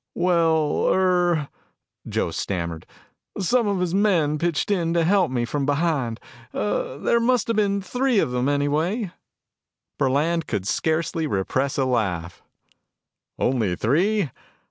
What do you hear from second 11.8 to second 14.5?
laugh. "Only three?